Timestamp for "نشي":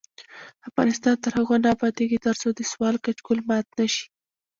3.77-4.03